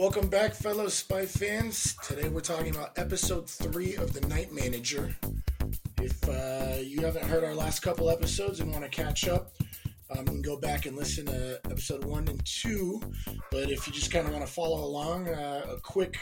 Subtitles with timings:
[0.00, 1.94] Welcome back, fellow spy fans.
[2.02, 5.14] Today we're talking about episode three of The Night Manager.
[6.00, 9.52] If uh, you haven't heard our last couple episodes and want to catch up,
[10.10, 13.02] um, you can go back and listen to episode one and two.
[13.50, 16.16] But if you just kind of want to follow along, uh, a quick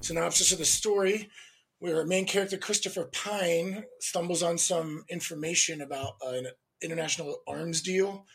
[0.00, 1.28] synopsis of the story
[1.80, 6.46] where our main character, Christopher Pine, stumbles on some information about an
[6.80, 8.26] international arms deal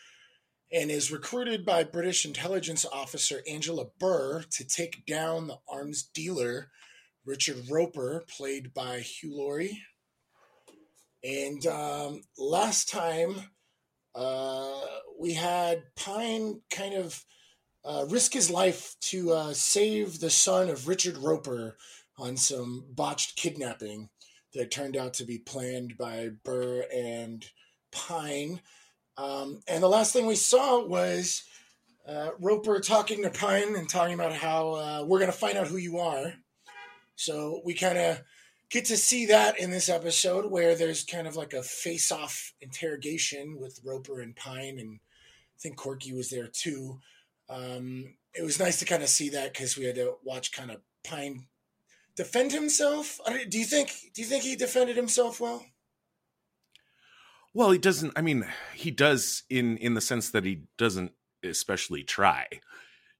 [0.71, 6.69] and is recruited by British intelligence officer Angela Burr to take down the arms dealer
[7.25, 9.82] Richard Roper, played by Hugh Laurie.
[11.23, 13.36] And um, last time
[14.15, 14.82] uh,
[15.19, 17.23] we had Pine kind of
[17.86, 21.78] uh, risk his life to uh, save the son of Richard Roper
[22.17, 24.09] on some botched kidnapping
[24.54, 27.45] that turned out to be planned by Burr and
[27.92, 28.61] Pine.
[29.19, 31.43] Um, and the last thing we saw was
[32.08, 35.67] uh, Roper talking to Pine and talking about how uh, we're going to find out
[35.67, 36.34] who you are.
[37.16, 38.22] So we kind of
[38.70, 42.53] get to see that in this episode where there's kind of like a face off
[42.62, 44.80] interrogation with Roper and Pine.
[44.80, 47.00] And I think Corky was there too.
[47.50, 50.72] Um, it was nice to kind of see that because we had to watch kind
[50.72, 51.47] of Pine
[52.16, 53.20] defend himself.
[53.50, 53.92] Do you think?
[54.14, 55.66] Do you think he defended himself well?
[57.60, 58.14] Well, he doesn't.
[58.16, 61.12] I mean, he does in in the sense that he doesn't
[61.44, 62.46] especially try.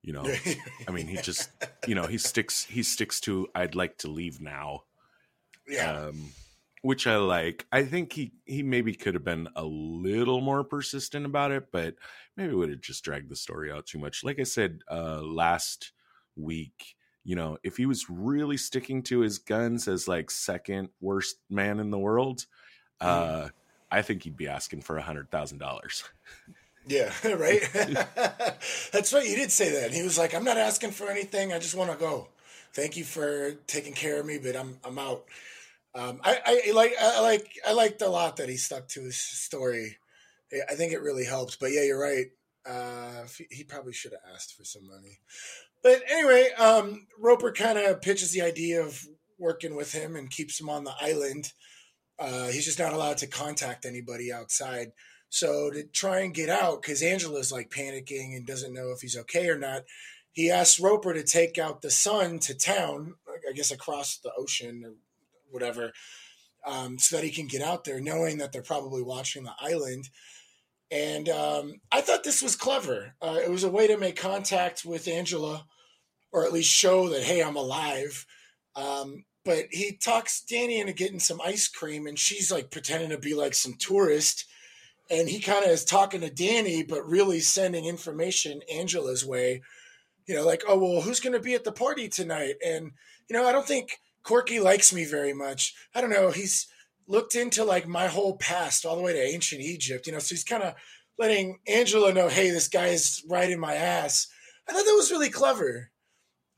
[0.02, 0.34] You know,
[0.88, 1.50] I mean, he just
[1.86, 4.84] you know he sticks he sticks to I'd like to leave now.
[5.68, 5.92] Yeah.
[5.92, 6.32] Um,
[6.84, 7.68] which I like.
[7.74, 11.96] I think he he maybe could have been a little more persistent about it, but
[12.38, 14.24] maybe would have just dragged the story out too much.
[14.24, 15.92] Like I said uh last
[16.38, 16.96] week,
[17.26, 21.82] you know, if he was really sticking to his guns as like second worst man
[21.82, 22.46] in the world,
[23.02, 23.46] mm-hmm.
[23.46, 23.50] uh
[23.92, 26.04] I think he'd be asking for a hundred thousand dollars.
[26.88, 27.62] Yeah, right.
[28.92, 29.28] That's right.
[29.28, 29.92] You did say that.
[29.92, 31.54] He was like, "I'm not asking for anything.
[31.54, 32.30] I just want to go.
[32.74, 35.26] Thank you for taking care of me, but I'm I'm out."
[35.96, 39.20] Um, I, I like I like I liked a lot that he stuck to his
[39.20, 39.98] story.
[40.70, 41.60] I think it really helped.
[41.60, 42.28] But yeah, you're right.
[42.66, 45.20] Uh, he probably should have asked for some money.
[45.82, 49.02] But anyway, um, Roper kind of pitches the idea of
[49.38, 51.54] working with him and keeps him on the island
[52.20, 54.92] uh, he's just not allowed to contact anybody outside.
[55.30, 59.18] So to try and get out, because Angela's like panicking and doesn't know if he's
[59.18, 59.84] okay or not,
[60.32, 64.84] he asks Roper to take out the son to town, I guess across the ocean
[64.86, 64.94] or
[65.50, 65.92] whatever,
[66.66, 70.10] um, so that he can get out there, knowing that they're probably watching the island.
[70.92, 73.16] And um, I thought this was clever.
[73.22, 75.66] Uh, it was a way to make contact with Angela,
[76.32, 78.26] or at least show that hey, I'm alive.
[78.76, 83.18] Um, but he talks Danny into getting some ice cream, and she's like pretending to
[83.18, 84.46] be like some tourist.
[85.12, 89.62] And he kind of is talking to Danny, but really sending information Angela's way.
[90.28, 92.56] You know, like, oh, well, who's going to be at the party tonight?
[92.64, 92.92] And,
[93.28, 95.74] you know, I don't think Corky likes me very much.
[95.96, 96.30] I don't know.
[96.30, 96.68] He's
[97.08, 100.36] looked into like my whole past all the way to ancient Egypt, you know, so
[100.36, 100.76] he's kind of
[101.18, 104.28] letting Angela know, hey, this guy is right in my ass.
[104.68, 105.90] I thought that was really clever.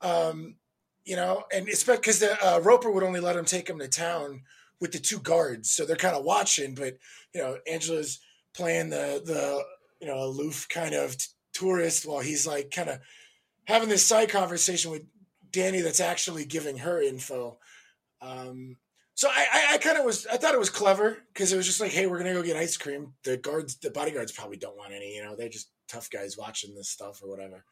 [0.02, 0.56] Um,
[1.04, 3.88] you know, and it's because the uh, Roper would only let him take him to
[3.88, 4.42] town
[4.80, 6.74] with the two guards, so they're kind of watching.
[6.74, 6.98] But
[7.34, 8.20] you know, Angela's
[8.54, 9.62] playing the the
[10.00, 12.98] you know aloof kind of t- tourist while he's like kind of
[13.66, 15.02] having this side conversation with
[15.50, 17.58] Danny that's actually giving her info.
[18.20, 18.76] Um,
[19.14, 21.66] so I, I, I kind of was I thought it was clever because it was
[21.66, 23.12] just like, hey, we're gonna go get ice cream.
[23.24, 25.16] The guards, the bodyguards probably don't want any.
[25.16, 27.64] You know, they're just tough guys watching this stuff or whatever.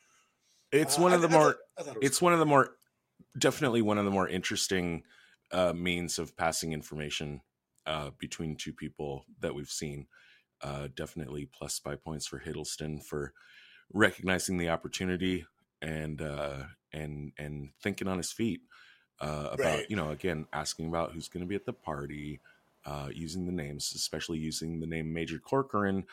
[0.73, 1.57] It's uh, one of the more.
[1.79, 2.27] Thought, it it's cool.
[2.27, 2.77] one of the more
[3.39, 5.05] definitely one of the more interesting
[5.53, 7.41] uh, means of passing information
[7.87, 10.07] uh, between two people that we've seen.
[10.63, 13.33] Uh, definitely plus spy points for Hiddleston for
[13.93, 15.47] recognizing the opportunity
[15.81, 18.61] and uh, and and thinking on his feet
[19.21, 19.87] uh, about right.
[19.89, 22.41] you know again asking about who's going to be at the party,
[22.85, 26.05] uh, using the names, especially using the name Major Corkoran,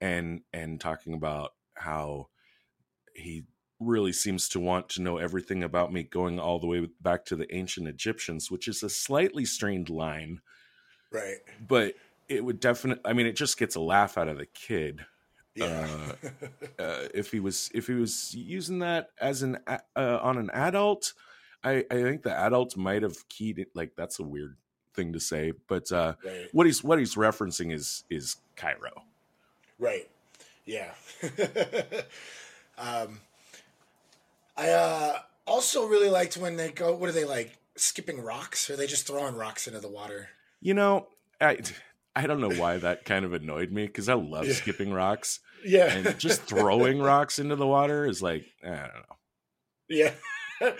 [0.00, 2.28] and and talking about how
[3.14, 3.44] he
[3.80, 7.36] really seems to want to know everything about me going all the way back to
[7.36, 10.40] the ancient Egyptians, which is a slightly strained line.
[11.10, 11.38] Right.
[11.66, 11.94] But
[12.28, 15.04] it would definitely, I mean, it just gets a laugh out of the kid.
[15.54, 15.88] Yeah.
[16.22, 20.50] uh, uh, if he was if he was using that as an uh, on an
[20.50, 21.14] adult,
[21.64, 23.68] I, I think the adult might have keyed it.
[23.74, 24.56] Like that's a weird
[24.94, 26.48] thing to say, but uh, right.
[26.52, 29.04] what he's what he's referencing is is Cairo.
[29.78, 30.08] Right.
[30.66, 30.92] Yeah.
[32.78, 33.20] um,
[34.56, 36.94] I uh, also really liked when they go.
[36.94, 37.58] What are they like?
[37.76, 40.30] Skipping rocks, or are they just throwing rocks into the water?
[40.60, 41.08] You know,
[41.40, 41.58] I
[42.14, 44.54] I don't know why that kind of annoyed me because I love yeah.
[44.54, 45.40] skipping rocks.
[45.64, 49.16] Yeah, and just throwing rocks into the water is like I don't know.
[49.88, 50.12] Yeah.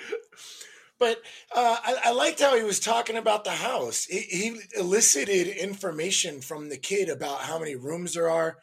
[0.98, 1.18] but
[1.54, 4.04] uh, I, I, liked how he was talking about the house.
[4.04, 8.56] He, he, elicited information from the kid about how many rooms there are.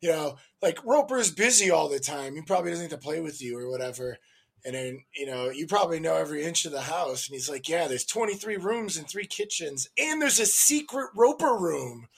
[0.00, 2.34] You know, like Roper's busy all the time.
[2.34, 4.16] He probably doesn't need to play with you or whatever.
[4.64, 7.28] And then, you know, you probably know every inch of the house.
[7.28, 11.56] And he's like, Yeah, there's 23 rooms and three kitchens, and there's a secret Roper
[11.56, 12.08] room.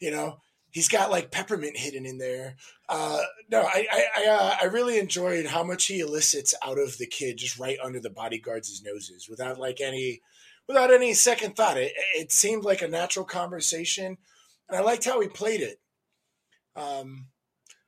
[0.00, 0.38] You know,
[0.74, 2.56] he's got like peppermint hidden in there.
[2.88, 3.20] Uh,
[3.50, 7.06] no, I I I, uh, I, really enjoyed how much he elicits out of the
[7.06, 10.20] kid just right under the bodyguards' noses without like any
[10.66, 11.78] without any second thought.
[11.78, 14.18] It it seemed like a natural conversation,
[14.68, 15.80] and I liked how he played it.
[16.76, 17.28] Um,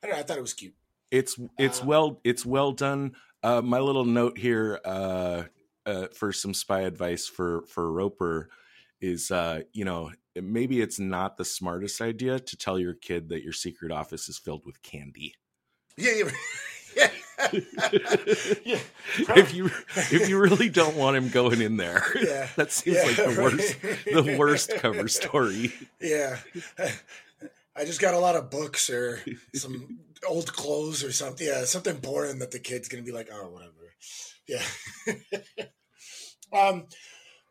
[0.02, 0.20] I don't know.
[0.20, 0.74] I thought it was cute.
[1.10, 3.16] It's it's uh, well it's well done.
[3.46, 5.44] Uh, my little note here uh,
[5.86, 8.48] uh, for some spy advice for for Roper
[9.00, 13.44] is uh, you know maybe it's not the smartest idea to tell your kid that
[13.44, 15.36] your secret office is filled with candy.
[15.96, 16.10] Yeah,
[16.96, 17.10] yeah.
[18.64, 18.80] yeah.
[19.36, 22.48] If you if you really don't want him going in there, yeah.
[22.56, 25.72] that seems yeah, like the worst the worst cover story.
[26.00, 26.38] Yeah.
[27.76, 29.20] I just got a lot of books or
[29.54, 31.46] some old clothes or something.
[31.46, 33.72] Yeah, something boring that the kid's gonna be like, oh, whatever.
[34.46, 34.62] Yeah.
[36.58, 36.86] um,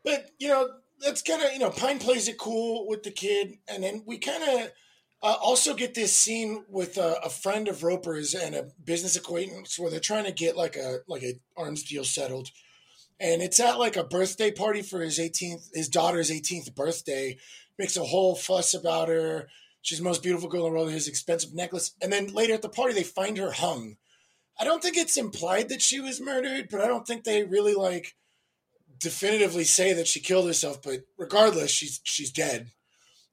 [0.04, 0.68] but you know,
[1.00, 4.18] that's kind of you know, Pine plays it cool with the kid, and then we
[4.18, 4.70] kind of
[5.22, 9.78] uh, also get this scene with a, a, friend of Roper's and a business acquaintance
[9.78, 12.50] where they're trying to get like a like a arms deal settled,
[13.18, 17.36] and it's at like a birthday party for his 18th his daughter's 18th birthday.
[17.78, 19.48] Makes a whole fuss about her
[19.86, 20.90] She's the most beautiful girl in the world.
[20.90, 21.92] His expensive necklace.
[22.02, 23.98] And then later at the party, they find her hung.
[24.58, 27.74] I don't think it's implied that she was murdered, but I don't think they really
[27.74, 28.16] like
[28.98, 30.82] definitively say that she killed herself.
[30.82, 32.72] But regardless, she's she's dead.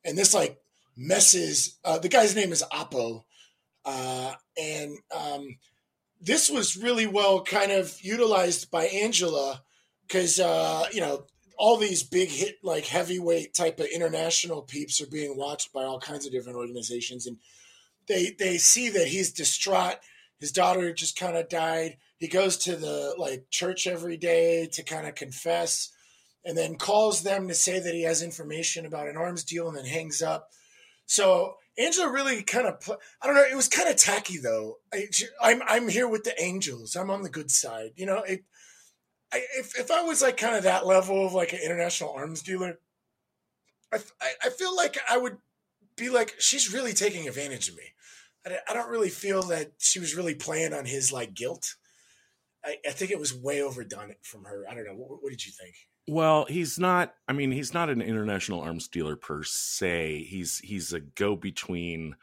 [0.06, 0.60] And this like
[0.96, 1.80] messes.
[1.84, 3.26] Uh, the guy's name is Apo,
[3.84, 5.58] uh, and um,
[6.22, 9.64] this was really well kind of utilized by Angela
[10.08, 11.26] because uh, you know
[11.58, 16.00] all these big hit like heavyweight type of international peeps are being watched by all
[16.00, 17.38] kinds of different organizations and
[18.08, 19.98] they they see that he's distraught
[20.40, 24.84] his daughter just kind of died he goes to the like church every day to
[24.84, 25.92] kind of confess
[26.46, 29.78] and then calls them to say that he has information about an arms deal and
[29.78, 30.50] then hangs up
[31.06, 32.90] so Angela really kind of,
[33.22, 34.78] I don't know, it was kind of tacky though.
[34.94, 35.08] I,
[35.42, 36.96] I'm, I'm here with the angels.
[36.96, 37.92] I'm on the good side.
[37.96, 38.44] You know, it,
[39.34, 42.44] I, if if I was like kind of that level of like an international arms
[42.44, 42.80] dealer,
[43.92, 43.98] I,
[44.44, 45.38] I, feel like I would
[45.96, 47.84] be like, she's really taking advantage of me.
[48.46, 51.76] I, I don't really feel that she was really playing on his like guilt.
[52.64, 54.66] I, I think it was way overdone from her.
[54.70, 54.94] I don't know.
[54.94, 55.76] What, what did you think?
[56.08, 57.14] Well, he's not.
[57.28, 60.26] I mean, he's not an international arms dealer per se.
[60.30, 62.16] He's he's a go between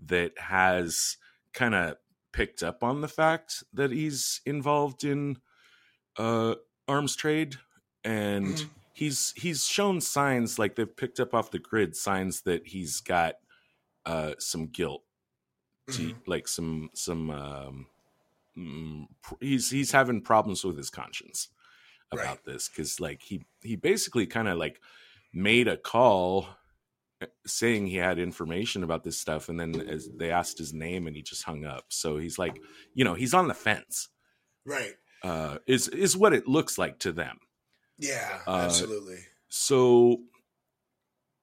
[0.00, 1.16] that has
[1.52, 1.96] kind of
[2.32, 5.38] picked up on the fact that he's involved in
[6.18, 6.54] uh,
[6.88, 7.56] arms trade,
[8.04, 8.68] and mm-hmm.
[8.92, 13.34] he's he's shown signs like they've picked up off the grid signs that he's got
[14.04, 15.02] uh, some guilt,
[15.88, 16.10] mm-hmm.
[16.10, 17.86] to, like some some um,
[18.56, 19.06] mm,
[19.40, 21.48] he's he's having problems with his conscience
[22.12, 22.44] about right.
[22.44, 24.80] this because like he he basically kind of like
[25.32, 26.46] made a call
[27.20, 31.06] eh, saying he had information about this stuff and then as they asked his name
[31.06, 32.60] and he just hung up so he's like
[32.94, 34.08] you know he's on the fence
[34.64, 37.38] right uh, is is what it looks like to them.
[37.98, 39.18] Yeah, uh, absolutely.
[39.48, 40.20] So,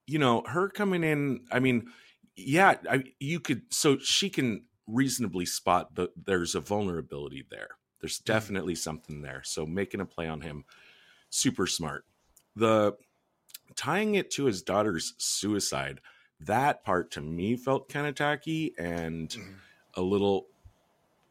[0.06, 1.40] you know, her coming in.
[1.50, 1.88] I mean,
[2.36, 3.62] yeah, I, you could.
[3.70, 7.70] So she can reasonably spot that there's a vulnerability there.
[8.00, 8.32] There's mm-hmm.
[8.32, 9.42] definitely something there.
[9.44, 10.64] So making a play on him,
[11.30, 12.04] super smart.
[12.56, 12.94] The
[13.74, 16.00] tying it to his daughter's suicide,
[16.40, 19.52] that part to me felt kind of tacky and mm-hmm.
[19.94, 20.46] a little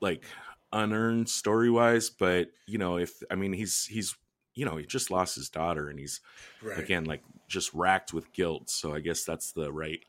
[0.02, 0.26] like
[0.74, 4.16] unearned story wise, but you know, if I mean he's he's
[4.56, 6.20] you know, he just lost his daughter and he's
[6.62, 6.78] right.
[6.78, 8.70] again like just racked with guilt.
[8.70, 10.02] So I guess that's the right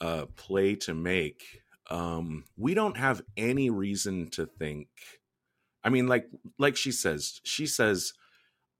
[0.00, 1.62] uh play to make.
[1.90, 4.88] Um we don't have any reason to think
[5.82, 8.12] I mean like like she says, she says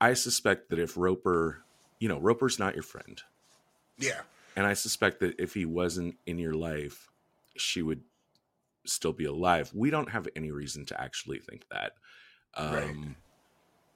[0.01, 1.65] I suspect that if Roper,
[1.99, 3.21] you know, Roper's not your friend.
[3.99, 4.21] Yeah.
[4.55, 7.11] And I suspect that if he wasn't in your life,
[7.57, 8.03] she would
[8.89, 9.71] still be alive.
[9.75, 11.93] We don't have any reason to actually think that.
[12.55, 13.17] Um, right.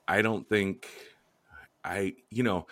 [0.07, 0.87] I don't think
[1.83, 2.67] I, you know,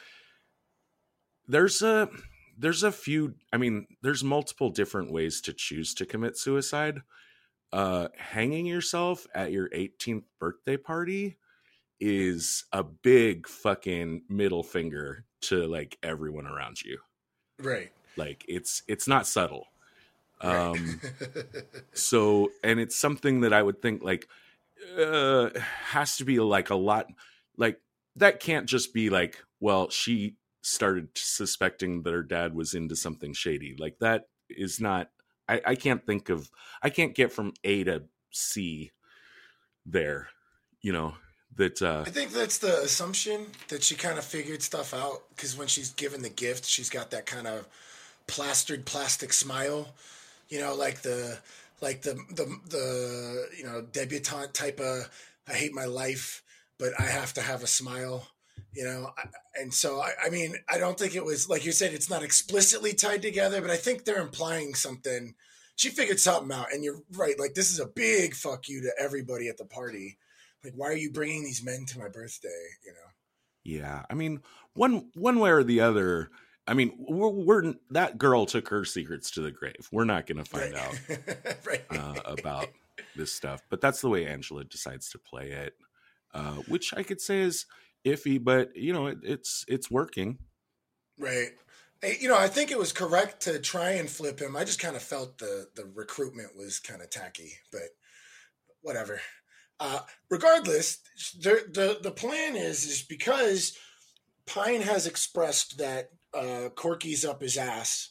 [1.47, 2.09] there's a
[2.57, 3.35] there's a few.
[3.51, 7.01] I mean, there's multiple different ways to choose to commit suicide.
[7.71, 11.37] Uh, hanging yourself at your 18th birthday party
[11.99, 16.97] is a big fucking middle finger to like everyone around you.
[17.59, 17.91] Right.
[18.17, 19.65] Like it's it's not subtle.
[20.41, 21.01] Um,
[21.93, 24.27] so, and it's something that I would think like
[24.97, 25.49] uh,
[25.87, 27.07] has to be like a lot
[27.57, 27.81] like
[28.15, 33.33] that can't just be like, well, she started suspecting that her dad was into something
[33.33, 33.75] shady.
[33.77, 35.09] Like that is not.
[35.47, 36.49] I, I can't think of.
[36.81, 38.91] I can't get from A to C
[39.85, 40.29] there.
[40.81, 41.15] You know
[41.55, 41.81] that.
[41.81, 45.67] uh I think that's the assumption that she kind of figured stuff out because when
[45.67, 47.67] she's given the gift, she's got that kind of
[48.27, 49.89] plastered plastic smile.
[50.49, 51.37] You know, like the
[51.81, 55.09] like the the the you know debutante type of
[55.47, 56.43] I hate my life,
[56.77, 58.27] but I have to have a smile
[58.73, 59.11] you know?
[59.59, 62.23] And so I, I, mean i don't think it was like you said it's not
[62.23, 65.35] explicitly tied together but i think they're implying something.
[65.75, 68.91] She figured something out and you're right like this is a big fuck you to
[68.99, 70.17] everybody at the party.
[70.63, 73.09] Like why are you bringing these men to my birthday you know?
[73.63, 74.41] Yeah i mean
[74.73, 76.29] one one way or the other
[76.69, 80.45] i mean we're, we're that girl took her secrets to the grave we're not gonna
[80.45, 80.83] find right.
[80.83, 81.85] out right.
[81.91, 82.69] uh, about
[83.15, 85.73] this stuff but that's the way angela decides to play it
[86.33, 87.65] uh, which i could say is
[88.05, 90.37] iffy, but you know, it, it's it's working.
[91.17, 91.49] Right.
[92.21, 94.55] You know, I think it was correct to try and flip him.
[94.55, 97.89] I just kind of felt the the recruitment was kind of tacky, but
[98.81, 99.19] whatever.
[99.81, 99.99] Uh,
[100.29, 100.99] regardless,
[101.39, 103.77] the, the the plan is is because
[104.45, 108.09] Pine has expressed that uh, Corky's up his ass,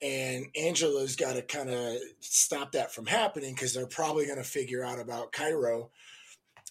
[0.00, 4.44] and Angela's got to kind of stop that from happening because they're probably going to
[4.44, 5.90] figure out about Cairo.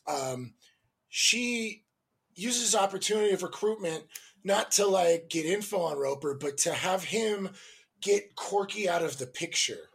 [0.08, 0.54] Um,
[1.10, 1.84] she
[2.36, 4.04] uses opportunity of recruitment
[4.44, 7.50] not to like get info on Roper, but to have him
[8.02, 9.90] get Corky out of the picture.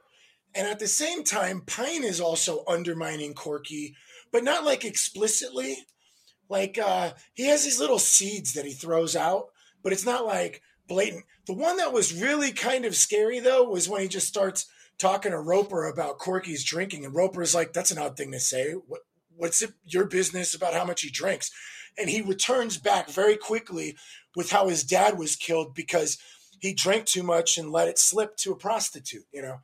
[0.54, 3.94] And at the same time, Pine is also undermining Corky,
[4.32, 5.76] but not like explicitly.
[6.48, 9.48] Like uh, he has these little seeds that he throws out,
[9.82, 11.24] but it's not like blatant.
[11.46, 14.66] The one that was really kind of scary though was when he just starts
[14.98, 18.40] talking to Roper about Corky's drinking, and Roper is like, "That's an odd thing to
[18.40, 18.72] say.
[18.72, 19.02] What,
[19.36, 21.50] what's it, your business about how much he drinks?"
[21.98, 23.96] and he returns back very quickly
[24.34, 26.18] with how his dad was killed because
[26.60, 29.24] he drank too much and let it slip to a prostitute.
[29.32, 29.58] You know,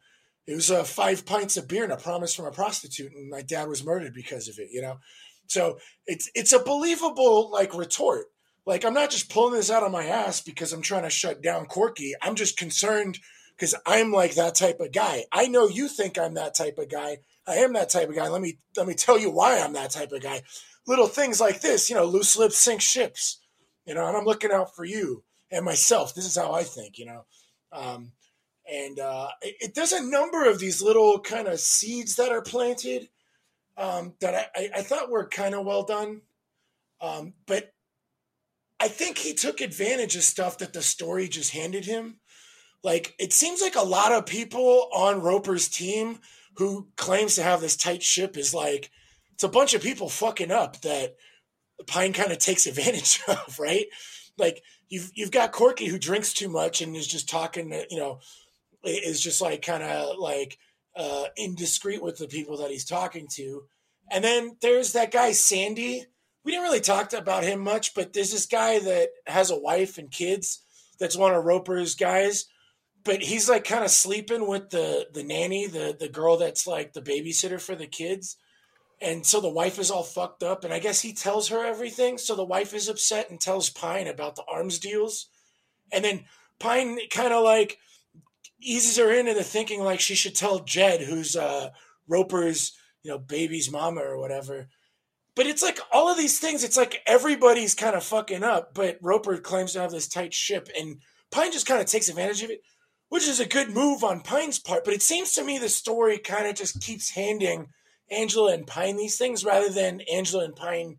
[0.46, 3.42] it was uh, five pints of beer and a promise from a prostitute, and my
[3.42, 4.68] dad was murdered because of it.
[4.72, 4.98] You know,
[5.46, 8.26] so it's it's a believable like retort.
[8.64, 11.42] Like I'm not just pulling this out of my ass because I'm trying to shut
[11.42, 12.14] down Corky.
[12.22, 13.18] I'm just concerned
[13.56, 15.24] because I'm like that type of guy.
[15.32, 17.18] I know you think I'm that type of guy.
[17.46, 18.28] I am that type of guy.
[18.28, 20.42] Let me let me tell you why I'm that type of guy
[20.86, 23.38] little things like this, you know, loose lips sink ships,
[23.86, 26.14] you know, and I'm looking out for you and myself.
[26.14, 27.24] This is how I think, you know.
[27.72, 28.12] Um,
[28.70, 33.08] and uh, it, there's a number of these little kind of seeds that are planted
[33.76, 36.20] um, that I, I, thought were kind of well done.
[37.00, 37.72] Um, but
[38.82, 42.16] I think he took advantage of stuff that the story just handed him.
[42.82, 46.18] Like, it seems like a lot of people on Roper's team
[46.56, 48.90] who claims to have this tight ship is like,
[49.34, 51.14] it's a bunch of people fucking up that
[51.86, 53.86] Pine kind of takes advantage of, right?
[54.36, 58.18] Like you've you've got Corky who drinks too much and is just talking, you know,
[58.82, 60.58] is just like kind of like
[60.96, 63.62] uh, indiscreet with the people that he's talking to.
[64.10, 66.06] And then there's that guy Sandy.
[66.44, 69.98] We didn't really talk about him much, but there's this guy that has a wife
[69.98, 70.62] and kids.
[70.98, 72.46] That's one of Roper's guys,
[73.04, 76.92] but he's like kind of sleeping with the the nanny, the the girl that's like
[76.92, 78.36] the babysitter for the kids.
[79.00, 80.62] And so the wife is all fucked up.
[80.62, 82.18] And I guess he tells her everything.
[82.18, 85.26] So the wife is upset and tells Pine about the arms deals.
[85.92, 86.24] And then
[86.60, 87.78] Pine kind of like
[88.60, 91.70] eases her into the thinking like she should tell Jed, who's uh,
[92.06, 94.68] Roper's, you know, baby's mama or whatever.
[95.34, 98.98] But it's like all of these things, it's like everybody's kind of fucking up, but
[99.00, 100.68] Roper claims to have this tight ship.
[100.78, 102.60] And Pine just kind of takes advantage of it,
[103.08, 104.84] which is a good move on Pine's part.
[104.84, 107.68] But it seems to me the story kind of just keeps handing
[108.10, 110.98] Angela and Pine these things rather than Angela and Pine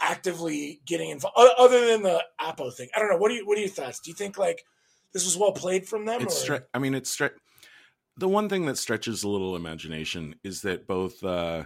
[0.00, 1.36] actively getting involved.
[1.36, 3.16] Other than the Apo thing, I don't know.
[3.16, 4.00] What do you what are your thoughts?
[4.00, 4.64] Do you think like
[5.12, 6.22] this was well played from them?
[6.22, 7.32] It's stre- I mean, it's stre-
[8.16, 11.64] the one thing that stretches a little imagination is that both uh,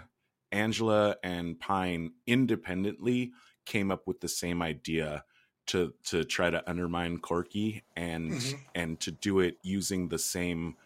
[0.52, 3.32] Angela and Pine independently
[3.64, 5.24] came up with the same idea
[5.66, 8.58] to to try to undermine Corky and mm-hmm.
[8.74, 10.76] and to do it using the same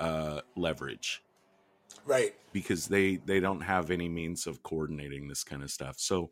[0.00, 1.22] uh, leverage.
[2.04, 2.34] Right.
[2.52, 5.98] Because they they don't have any means of coordinating this kind of stuff.
[5.98, 6.30] So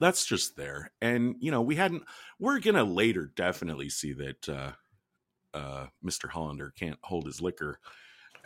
[0.00, 0.90] that's just there.
[1.00, 2.02] And you know we hadn't
[2.38, 4.72] we're gonna later definitely see that uh
[5.54, 7.78] uh mr hollander can't hold his liquor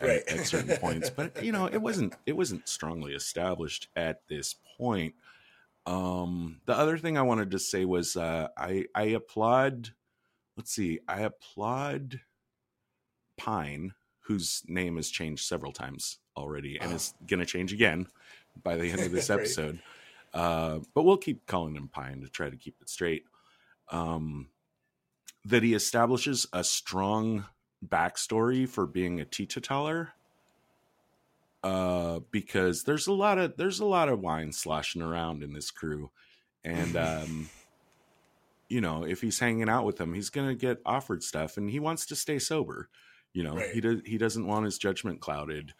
[0.01, 0.23] right.
[0.27, 4.55] at, at certain points but you know it wasn't it wasn't strongly established at this
[4.77, 5.13] point
[5.85, 9.89] um the other thing i wanted to say was uh i i applaud
[10.57, 12.19] let's see i applaud
[13.37, 18.07] pine whose name has changed several times already and is going to change again
[18.63, 19.79] by the end of this episode.
[20.33, 23.23] uh, but we'll keep calling him Pine to try to keep it straight.
[23.91, 24.49] Um,
[25.45, 27.45] that he establishes a strong
[27.87, 30.13] backstory for being a teetotaler
[31.63, 35.71] uh because there's a lot of there's a lot of wine sloshing around in this
[35.71, 36.09] crew.
[36.63, 37.49] And um
[38.69, 41.79] you know if he's hanging out with them he's gonna get offered stuff and he
[41.79, 42.89] wants to stay sober.
[43.33, 43.71] You know right.
[43.71, 45.73] he does he doesn't want his judgment clouded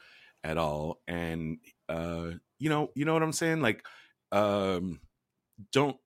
[0.43, 0.99] at all.
[1.07, 3.61] And uh you know you know what i'm saying?
[3.61, 3.85] Like
[4.31, 4.99] um
[5.71, 5.97] don't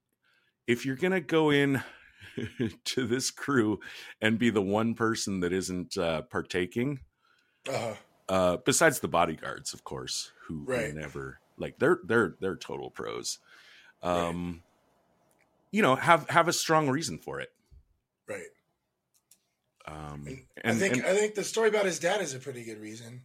[0.68, 1.82] if you're gonna go in
[2.86, 3.80] to this crew
[4.22, 7.00] and be the one person that isn't uh partaking
[7.68, 7.94] uh-huh
[8.30, 10.94] uh, besides the bodyguards, of course, who, right.
[10.94, 13.40] never like they're they're they're total pros.
[14.02, 14.62] Um, right.
[15.72, 17.50] you know, have have a strong reason for it.
[18.28, 18.42] Right.
[19.86, 22.40] Um, and, and I think and, I think the story about his dad is a
[22.40, 23.24] pretty good reason.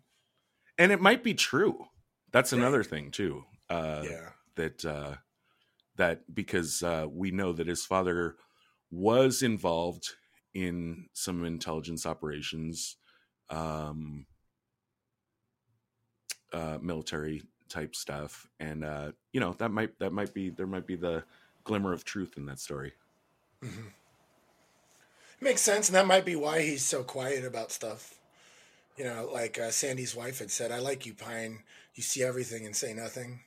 [0.76, 1.86] And it might be true.
[2.32, 2.58] That's right.
[2.58, 3.44] another thing too.
[3.70, 4.28] Uh, yeah.
[4.56, 5.14] That uh,
[5.96, 8.36] that because uh, we know that his father
[8.90, 10.14] was involved
[10.54, 12.96] in some intelligence operations.
[13.50, 14.26] Um,
[16.52, 20.86] uh, military type stuff, and uh, you know that might that might be there might
[20.86, 21.22] be the
[21.64, 22.92] glimmer of truth in that story.
[23.62, 23.88] Mm-hmm.
[25.40, 28.14] Makes sense, and that might be why he's so quiet about stuff.
[28.96, 31.60] You know, like uh, Sandy's wife had said, "I like you, Pine.
[31.94, 33.40] You see everything and say nothing."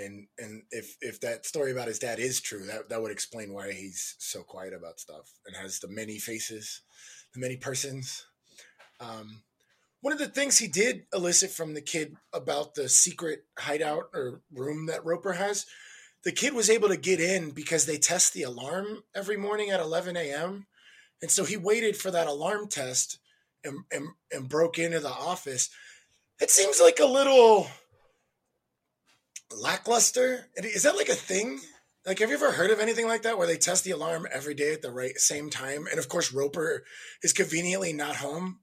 [0.00, 3.52] And and if if that story about his dad is true, that that would explain
[3.52, 6.82] why he's so quiet about stuff and has the many faces,
[7.34, 8.26] the many persons.
[9.00, 9.42] Um,
[10.02, 14.40] one of the things he did elicit from the kid about the secret hideout or
[14.52, 15.66] room that Roper has,
[16.24, 19.80] the kid was able to get in because they test the alarm every morning at
[19.80, 20.66] 11 a.m.
[21.20, 23.18] And so he waited for that alarm test
[23.62, 25.68] and, and, and broke into the office.
[26.40, 27.68] It seems like a little
[29.56, 30.48] lackluster.
[30.56, 31.60] Is that like a thing?
[32.06, 34.54] Like, have you ever heard of anything like that where they test the alarm every
[34.54, 35.86] day at the right same time?
[35.90, 36.84] And of course, Roper
[37.22, 38.60] is conveniently not home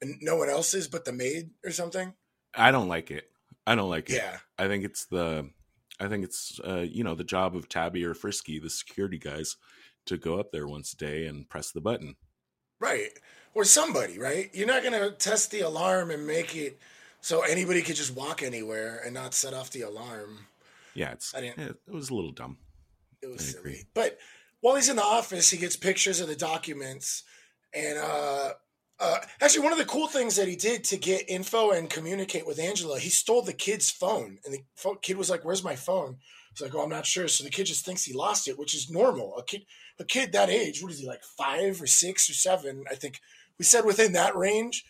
[0.00, 2.14] and no one else is but the maid or something.
[2.54, 3.24] I don't like it.
[3.66, 4.16] I don't like it.
[4.16, 4.38] Yeah.
[4.58, 5.50] I think it's the
[6.00, 9.56] I think it's uh, you know, the job of Tabby or Frisky, the security guys,
[10.06, 12.16] to go up there once a day and press the button.
[12.80, 13.10] Right.
[13.54, 14.50] Or somebody, right?
[14.52, 16.78] You're not gonna test the alarm and make it
[17.22, 20.46] so anybody could just walk anywhere and not set off the alarm.
[20.94, 22.58] Yeah, it's I didn't, it was a little dumb.
[23.22, 23.84] It was silly.
[23.94, 24.18] But
[24.60, 27.22] while he's in the office, he gets pictures of the documents
[27.72, 28.50] and uh
[29.02, 32.46] uh, actually, one of the cool things that he did to get info and communicate
[32.46, 36.18] with Angela, he stole the kid's phone, and the kid was like, "Where's my phone?"
[36.50, 38.76] He's like, "Oh, I'm not sure." So the kid just thinks he lost it, which
[38.76, 39.36] is normal.
[39.36, 39.66] A kid,
[39.98, 42.84] a kid that age, what is he like, five or six or seven?
[42.88, 43.18] I think
[43.58, 44.84] we said within that range.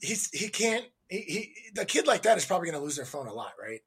[0.00, 0.86] He's he can't.
[1.08, 3.52] He, he the kid like that is probably going to lose their phone a lot,
[3.60, 3.80] right?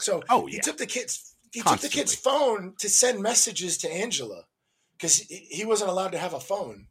[0.00, 0.54] So oh, yeah.
[0.54, 1.88] he took the kid's he Constantly.
[1.88, 4.44] took the kid's phone to send messages to Angela
[4.92, 6.86] because he, he wasn't allowed to have a phone.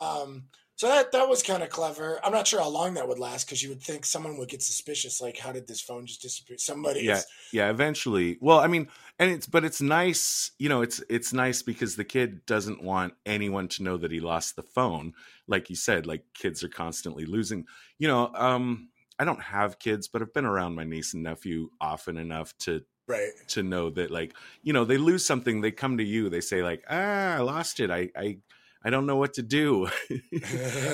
[0.00, 0.44] Um,
[0.76, 2.18] so that that was kind of clever.
[2.24, 4.60] I'm not sure how long that would last because you would think someone would get
[4.60, 5.20] suspicious.
[5.20, 6.58] Like, how did this phone just disappear?
[6.58, 7.20] Somebody, yeah,
[7.52, 7.70] yeah.
[7.70, 8.88] Eventually, well, I mean,
[9.20, 13.14] and it's but it's nice, you know, it's it's nice because the kid doesn't want
[13.24, 15.14] anyone to know that he lost the phone.
[15.46, 17.66] Like you said, like kids are constantly losing.
[17.98, 21.70] You know, um, I don't have kids, but I've been around my niece and nephew
[21.80, 25.98] often enough to right to know that, like, you know, they lose something, they come
[25.98, 28.38] to you, they say like, ah, I lost it, I I
[28.84, 29.88] I don't know what to do.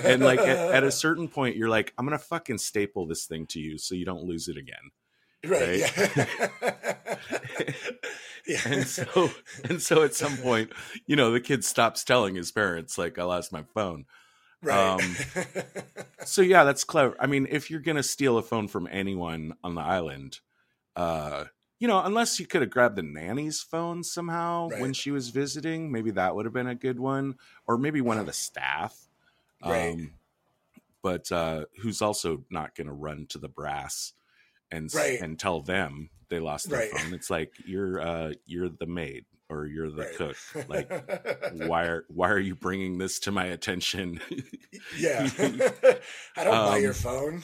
[0.04, 3.46] and like at, at, a certain point, you're like, I'm gonna fucking staple this thing
[3.48, 4.90] to you so you don't lose it again.
[5.44, 5.80] Right.
[5.80, 6.16] right?
[6.16, 6.48] Yeah.
[8.46, 8.60] yeah.
[8.66, 9.30] And so
[9.64, 10.72] and so at some point,
[11.06, 14.04] you know, the kid stops telling his parents, like, I lost my phone.
[14.62, 15.00] Right.
[15.02, 15.16] Um,
[16.24, 17.16] so yeah, that's clever.
[17.18, 20.40] I mean, if you're gonna steal a phone from anyone on the island,
[20.96, 21.44] uh,
[21.78, 24.80] you know, unless you could have grabbed the nanny's phone somehow right.
[24.80, 28.18] when she was visiting, maybe that would have been a good one, or maybe one
[28.18, 29.08] of the staff.
[29.64, 29.92] Right.
[29.92, 30.12] Um,
[31.02, 34.12] but uh, who's also not going to run to the brass
[34.70, 35.20] and right.
[35.20, 36.90] and tell them they lost their right.
[36.90, 37.14] phone?
[37.14, 40.36] It's like you're uh, you're the maid or you're the cook.
[40.68, 40.88] Like,
[41.68, 44.20] why are why are you bringing this to my attention?
[44.98, 45.28] yeah,
[46.36, 47.42] I don't um, buy your um, phone.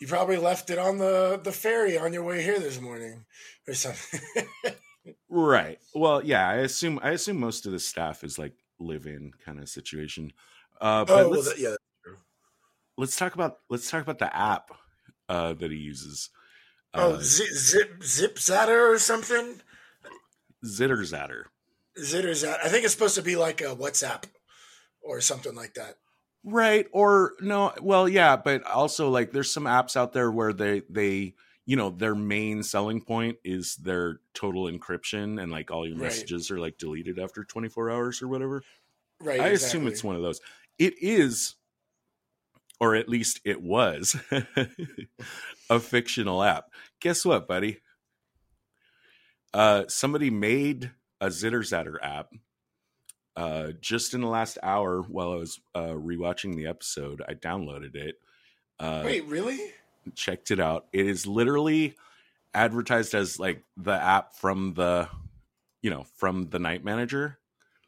[0.00, 3.24] You probably left it on the the ferry on your way here this morning
[3.68, 4.20] or something.
[5.28, 5.78] right.
[5.94, 9.60] Well, yeah, I assume I assume most of the staff is like live in kind
[9.60, 10.32] of situation.
[10.80, 11.74] Uh, but oh, let's, well, yeah.
[12.98, 14.70] Let's talk about let's talk about the app
[15.28, 16.30] uh, that he uses.
[16.92, 19.60] Oh, uh, zip zip zip zatter or something.
[20.64, 21.44] Zitter zatter.
[21.98, 22.58] Zitter zatter.
[22.64, 24.24] I think it's supposed to be like a WhatsApp
[25.02, 25.96] or something like that.
[26.44, 26.86] Right.
[26.92, 27.72] Or no.
[27.80, 31.34] Well, yeah, but also like there's some apps out there where they they
[31.66, 36.50] you know their main selling point is their total encryption and like all your messages
[36.50, 36.56] right.
[36.56, 38.62] are like deleted after 24 hours or whatever
[39.20, 39.54] right i exactly.
[39.54, 40.40] assume it's one of those
[40.78, 41.54] it is
[42.80, 44.16] or at least it was
[45.70, 46.66] a fictional app
[47.00, 47.80] guess what buddy
[49.54, 50.90] uh somebody made
[51.20, 52.32] a zitter zatter app
[53.36, 57.94] uh just in the last hour while i was uh rewatching the episode i downloaded
[57.94, 58.16] it
[58.78, 59.58] uh wait really
[60.14, 60.86] checked it out.
[60.92, 61.96] It is literally
[62.52, 65.08] advertised as like the app from the,
[65.82, 67.38] you know, from the night manager.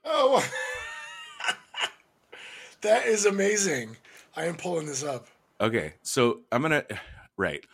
[0.05, 0.47] Oh,
[2.83, 3.97] that is amazing.
[4.37, 5.27] I am pulling this up.
[5.61, 6.85] Okay, so I'm gonna
[7.37, 7.65] right.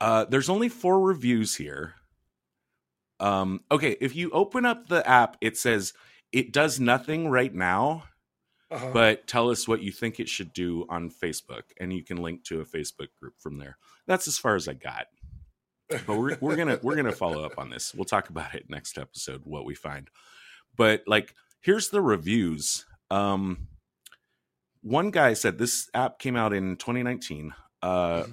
[0.00, 1.94] Uh, there's only four reviews here.
[3.18, 5.94] Um, okay, if you open up the app, it says
[6.32, 8.04] it does nothing right now
[8.70, 8.90] uh-huh.
[8.92, 12.44] but tell us what you think it should do on Facebook, and you can link
[12.44, 13.78] to a Facebook group from there.
[14.06, 15.06] That's as far as I got.
[15.88, 17.94] But we're we're gonna we're gonna follow up on this.
[17.94, 20.10] We'll talk about it next episode what we find.
[20.76, 22.86] But like, here's the reviews.
[23.08, 23.68] Um,
[24.82, 27.54] one guy said this app came out in 2019.
[27.82, 28.32] Uh, mm-hmm.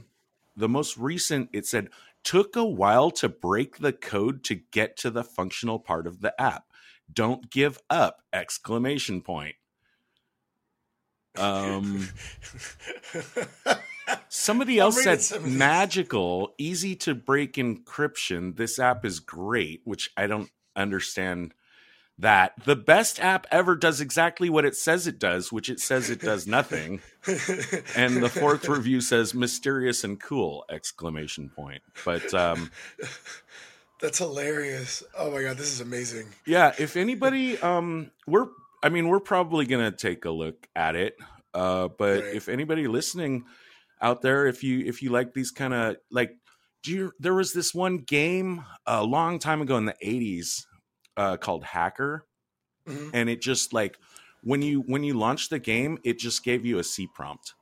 [0.56, 1.89] The most recent, it said,
[2.24, 6.40] took a while to break the code to get to the functional part of the
[6.42, 6.66] app.
[7.12, 8.22] Don't give up!
[8.32, 9.56] Exclamation point.
[11.38, 12.10] Um,
[14.30, 18.56] somebody else said magical, easy to break encryption.
[18.56, 21.54] This app is great, which I don't understand.
[22.19, 26.10] That the best app ever does exactly what it says it does, which it says
[26.10, 27.02] it does nothing.
[27.95, 30.63] and the fourth review says mysterious and cool!
[30.69, 31.82] Exclamation point.
[32.06, 32.69] But um,
[33.99, 35.02] that's hilarious.
[35.17, 36.28] Oh my god, this is amazing.
[36.45, 38.47] Yeah, if anybody um we're
[38.84, 41.15] I mean, we're probably going to take a look at it.
[41.54, 42.36] Uh, but right.
[42.36, 43.45] if anybody listening
[44.02, 46.36] out there, if you if you like these kind of like,
[46.84, 47.12] do you?
[47.19, 50.65] There was this one game a long time ago in the '80s
[51.17, 52.26] uh, called Hacker,
[52.88, 53.10] mm-hmm.
[53.13, 53.97] and it just like
[54.43, 57.54] when you when you launched the game, it just gave you a C prompt,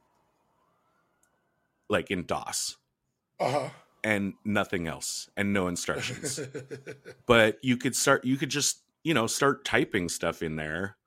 [1.90, 2.78] like in DOS.
[3.40, 3.70] Uh huh
[4.04, 5.30] and nothing else.
[5.38, 6.40] And no instructions.
[7.28, 10.98] But you could start you could just you know start typing stuff in there.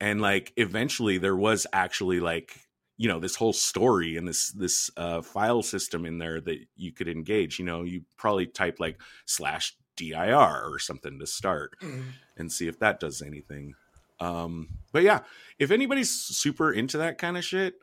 [0.00, 2.60] And like eventually there was actually like
[2.98, 6.92] you know this whole story and this this uh, file system in there that you
[6.92, 7.58] could engage.
[7.58, 12.02] You know you probably type like slash dir or something to start mm-hmm.
[12.36, 13.74] and see if that does anything
[14.20, 15.20] um but yeah
[15.58, 17.74] if anybody's super into that kind of shit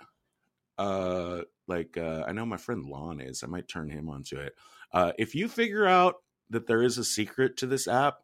[0.77, 4.55] uh like uh i know my friend lon is i might turn him onto it
[4.93, 6.15] uh if you figure out
[6.49, 8.23] that there is a secret to this app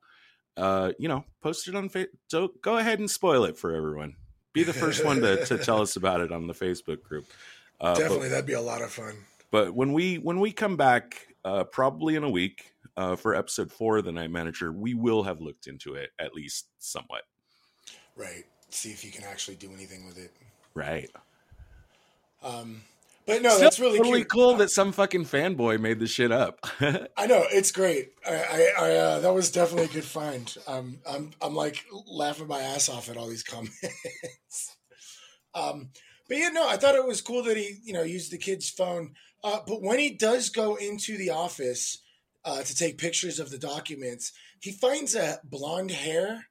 [0.59, 2.07] uh, you know, post it on Facebook.
[2.27, 4.15] So go ahead and spoil it for everyone.
[4.51, 7.25] Be the first one to, to tell us about it on the Facebook group.
[7.79, 9.15] Uh, Definitely, but, that'd be a lot of fun.
[9.51, 13.71] But when we when we come back, uh, probably in a week uh, for episode
[13.71, 17.23] four of the Night Manager, we will have looked into it at least somewhat.
[18.15, 18.45] Right.
[18.69, 20.31] See if you can actually do anything with it.
[20.73, 21.09] Right.
[22.43, 22.81] Um,
[23.25, 24.29] but no, Still that's really totally cute.
[24.31, 26.59] cool that some fucking fanboy made this shit up.
[26.81, 28.13] I know it's great.
[28.27, 30.55] I, I, I uh, that was definitely a good find.
[30.67, 34.75] Um, I'm, I'm like laughing my ass off at all these comments.
[35.53, 35.89] um,
[36.27, 38.69] but yeah, no, I thought it was cool that he, you know, used the kid's
[38.69, 39.13] phone.
[39.43, 41.99] Uh, but when he does go into the office
[42.45, 46.45] uh, to take pictures of the documents, he finds a blonde hair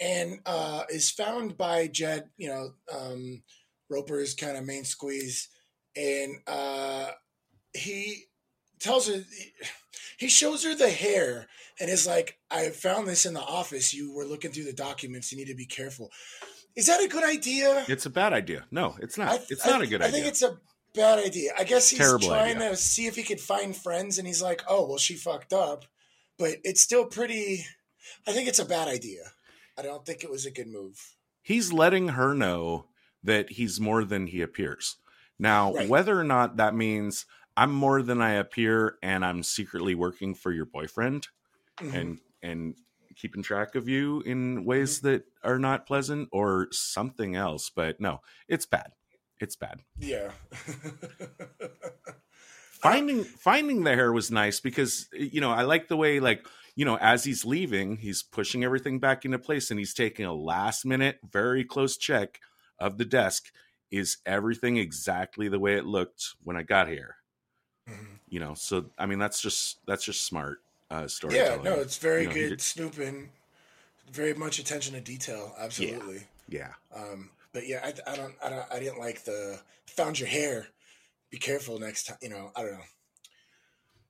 [0.00, 3.42] and uh, is found by Jed, you know, um,
[3.90, 5.48] Roper's kind of main squeeze.
[5.96, 7.10] And uh,
[7.72, 8.24] he
[8.78, 9.24] tells her
[10.18, 11.46] he shows her the hair
[11.80, 13.94] and is like i found this in the office.
[13.94, 15.32] You were looking through the documents.
[15.32, 16.10] You need to be careful.
[16.76, 17.84] Is that a good idea?
[17.88, 18.66] It's a bad idea.
[18.70, 19.40] No it's not.
[19.50, 20.18] It's not a good I idea.
[20.18, 20.58] i think it's a
[20.98, 22.70] bad idea i guess he's Terrible trying idea.
[22.70, 25.84] to see if he could find friends and he's like oh well she fucked up
[26.38, 27.64] but it's still pretty
[28.26, 29.22] i think it's a bad idea
[29.78, 32.86] i don't think it was a good move he's letting her know
[33.22, 34.96] that he's more than he appears
[35.38, 35.88] now, right.
[35.88, 40.52] whether or not that means I'm more than I appear and I'm secretly working for
[40.52, 41.28] your boyfriend
[41.80, 41.96] mm-hmm.
[41.96, 42.74] and and
[43.16, 45.08] keeping track of you in ways mm-hmm.
[45.08, 48.92] that are not pleasant or something else, but no, it's bad.
[49.40, 49.82] It's bad.
[49.98, 50.30] Yeah.
[52.80, 56.46] finding finding the hair was nice because you know, I like the way like
[56.76, 60.32] you know, as he's leaving, he's pushing everything back into place and he's taking a
[60.32, 62.40] last minute, very close check
[62.78, 63.46] of the desk
[63.90, 67.16] is everything exactly the way it looked when I got here?
[67.88, 68.14] Mm-hmm.
[68.28, 70.58] You know, so I mean that's just that's just smart
[70.90, 71.64] uh storytelling.
[71.64, 73.30] Yeah, no, it's very you know, good snooping,
[74.12, 75.54] very much attention to detail.
[75.58, 76.22] Absolutely.
[76.48, 76.72] Yeah.
[76.94, 77.02] yeah.
[77.02, 80.68] Um, but yeah, I, I don't, I don't, I didn't like the found your hair.
[81.28, 82.18] Be careful next time.
[82.22, 82.84] You know, I don't know.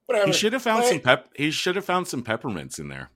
[0.05, 0.27] whatever.
[0.27, 1.31] He should have found some pep.
[1.35, 3.09] He should have found some peppermints in there.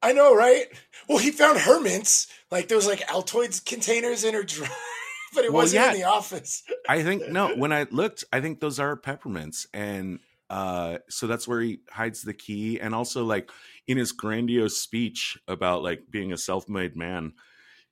[0.00, 0.66] I know, right?
[1.08, 2.28] Well, he found her mints.
[2.52, 4.68] Like there was like Altoids containers in her drawer,
[5.34, 5.90] but it well, wasn't yeah.
[5.90, 6.62] in the office.
[6.88, 7.52] I think no.
[7.56, 12.22] When I looked, I think those are peppermints, and uh, so that's where he hides
[12.22, 12.78] the key.
[12.78, 13.50] And also, like
[13.88, 17.32] in his grandiose speech about like being a self-made man,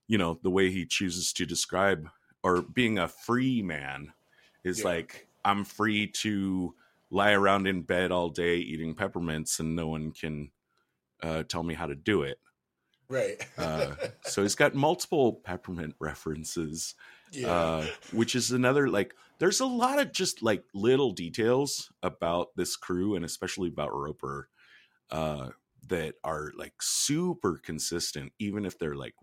[0.09, 2.09] you know, the way he chooses to describe
[2.43, 4.13] or being a free man
[4.65, 4.87] is yeah.
[4.87, 6.75] like I'm free to
[7.11, 10.51] lie around in bed all day eating peppermints and no one can
[11.23, 12.39] uh, tell me how to do it.
[13.09, 13.47] Right.
[13.57, 13.95] uh,
[14.25, 16.95] so he's got multiple peppermint references,
[17.33, 17.51] yeah.
[17.51, 19.15] uh, which is another like.
[19.39, 24.49] There's a lot of just like little details about this crew and especially about Roper
[25.13, 25.51] uh,
[25.87, 29.15] that are like super consistent, even if they're like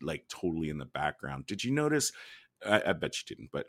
[0.00, 1.46] like totally in the background.
[1.46, 2.12] Did you notice?
[2.66, 3.66] I, I bet you didn't, but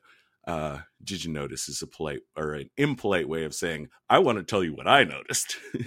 [0.48, 4.38] uh, did you notice is a polite or an impolite way of saying I want
[4.38, 5.58] to tell you what I noticed.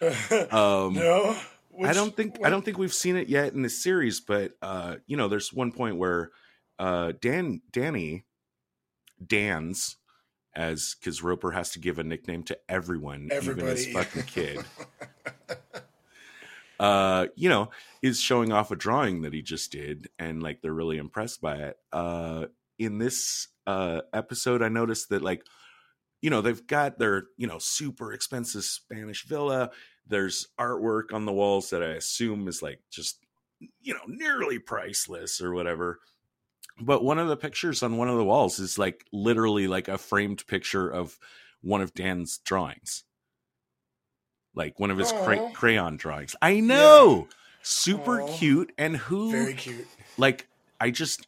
[0.52, 1.36] um, no,
[1.70, 2.46] Which, I don't think what?
[2.46, 5.52] I don't think we've seen it yet in this series, but uh, you know, there's
[5.52, 6.30] one point where
[6.78, 8.24] uh, Dan Danny
[9.24, 9.96] Dan's
[10.54, 13.62] as because Roper has to give a nickname to everyone, Everybody.
[13.62, 14.60] even his fucking kid.
[16.82, 17.70] uh, you know,
[18.02, 21.56] is showing off a drawing that he just did, and like they're really impressed by
[21.56, 21.76] it.
[21.92, 22.46] Uh,
[22.78, 25.46] in this uh episode, I noticed that like,
[26.20, 29.70] you know, they've got their you know super expensive Spanish villa.
[30.08, 33.18] There's artwork on the walls that I assume is like just
[33.80, 36.00] you know nearly priceless or whatever
[36.80, 39.98] but one of the pictures on one of the walls is like literally like a
[39.98, 41.16] framed picture of
[41.60, 43.04] one of Dan's drawings.
[44.54, 46.36] Like one of his cray- crayon drawings.
[46.42, 47.26] I know.
[47.28, 47.36] Yeah.
[47.62, 48.38] Super Aww.
[48.38, 49.86] cute and who Very cute.
[50.18, 50.48] Like
[50.80, 51.26] I just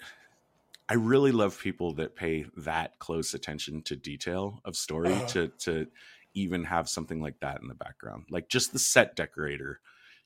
[0.89, 5.27] I really love people that pay that close attention to detail of story uh-huh.
[5.29, 5.87] to to
[6.35, 8.25] even have something like that in the background.
[8.31, 9.81] Like just the set decorator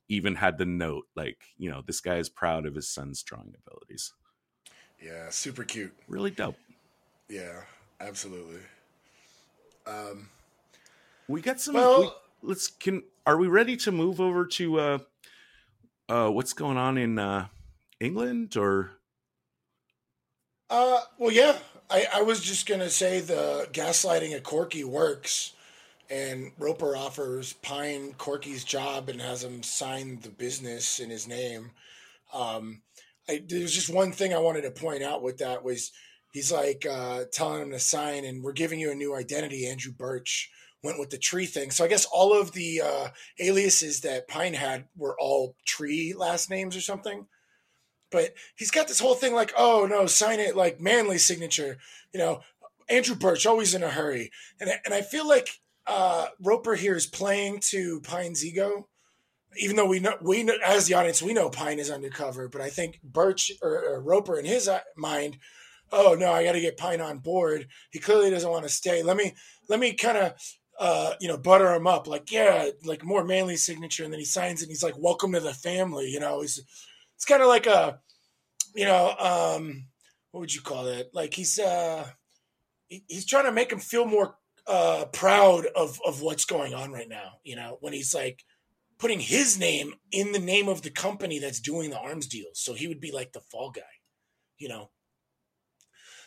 [0.09, 3.55] even had the note like, you know, this guy is proud of his son's drawing
[3.67, 4.15] abilities.
[5.01, 5.93] Yeah, super cute.
[6.09, 6.57] Really dope.
[7.29, 7.61] Yeah,
[8.01, 8.61] absolutely.
[9.87, 10.31] Um,
[11.29, 11.75] we got some.
[11.75, 12.11] Well, we,
[12.43, 13.03] let's can.
[13.27, 14.99] Are we ready to move over to uh,
[16.09, 17.49] uh, what's going on in uh,
[18.01, 18.93] England or?
[20.71, 21.57] Uh, well, yeah.
[21.91, 25.55] I, I was just gonna say the gaslighting at Corky works,
[26.11, 31.71] and Roper offers Pine Corky's job and has him sign the business in his name.
[32.35, 32.83] Um,
[33.29, 35.93] I, there's just one thing I wanted to point out with that was
[36.33, 39.67] he's like uh, telling him to sign, and we're giving you a new identity.
[39.67, 40.51] Andrew Birch
[40.83, 43.09] went with the tree thing, so I guess all of the uh,
[43.41, 47.27] aliases that Pine had were all tree last names or something.
[48.11, 51.79] But he's got this whole thing like, oh no, sign it like manly signature.
[52.13, 52.41] You know,
[52.89, 55.49] Andrew Birch always in a hurry, and and I feel like
[55.87, 58.89] uh, Roper here is playing to Pine's ego
[59.57, 62.61] even though we know we know as the audience we know Pine is undercover, but
[62.61, 65.39] I think Birch or, or Roper in his uh, mind,
[65.93, 67.67] oh no, I got to get Pine on board.
[67.91, 69.03] He clearly doesn't want to stay.
[69.03, 69.35] Let me
[69.69, 70.35] let me kind of
[70.79, 74.25] uh, you know butter him up, like yeah, like more manly signature, and then he
[74.27, 74.67] signs it.
[74.67, 76.59] and He's like, "Welcome to the family." You know, he's
[77.17, 78.01] it's kind of like a
[78.75, 79.87] you know um,
[80.31, 81.11] what would you call it?
[81.13, 82.07] Like he's uh,
[82.89, 84.37] he, he's trying to make him feel more
[84.67, 87.39] uh, proud of of what's going on right now.
[87.45, 88.45] You know, when he's like
[88.99, 92.61] putting his name in the name of the company that's doing the arms deals.
[92.61, 93.83] So he would be like the fall guy,
[94.59, 94.91] you know.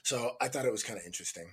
[0.04, 1.48] So I thought it was kind of interesting.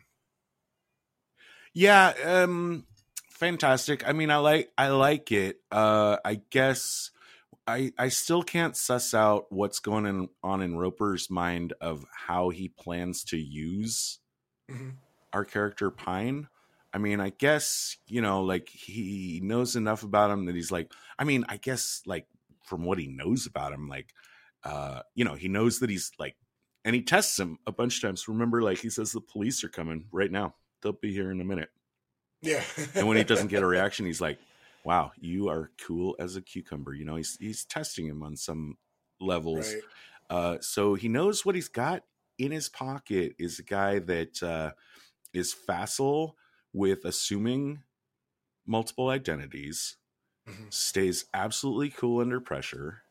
[1.78, 2.86] Yeah, um
[3.30, 4.02] fantastic.
[4.04, 5.60] I mean, I like I like it.
[5.70, 7.12] Uh I guess
[7.68, 12.48] I I still can't suss out what's going in, on in Roper's mind of how
[12.48, 14.18] he plans to use
[14.68, 14.88] mm-hmm.
[15.32, 16.48] our character Pine.
[16.92, 20.90] I mean, I guess, you know, like he knows enough about him that he's like,
[21.16, 22.26] I mean, I guess like
[22.64, 24.12] from what he knows about him, like,
[24.64, 26.34] uh, you know, he knows that he's like,
[26.84, 28.26] and he tests him a bunch of times.
[28.26, 30.56] Remember, like he says, the police are coming right now.
[30.82, 31.70] They'll be here in a minute.
[32.40, 32.62] Yeah.
[32.94, 34.38] and when he doesn't get a reaction, he's like,
[34.84, 36.94] wow, you are cool as a cucumber.
[36.94, 38.76] You know, he's, he's testing him on some
[39.20, 39.74] levels.
[39.74, 39.82] Right.
[40.30, 42.04] Uh, so he knows what he's got
[42.38, 44.72] in his pocket is a guy that, uh,
[45.32, 46.36] is facile
[46.72, 47.82] with assuming
[48.66, 49.96] multiple identities,
[50.48, 50.64] mm-hmm.
[50.70, 53.02] stays absolutely cool under pressure,